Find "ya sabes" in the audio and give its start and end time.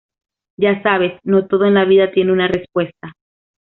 0.57-1.19